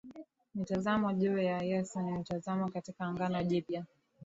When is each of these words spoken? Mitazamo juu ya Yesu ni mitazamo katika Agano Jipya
Mitazamo 0.55 1.13
juu 1.13 1.37
ya 1.37 1.61
Yesu 1.63 1.99
ni 1.99 2.11
mitazamo 2.11 2.69
katika 2.69 3.05
Agano 3.07 3.43
Jipya 3.43 3.85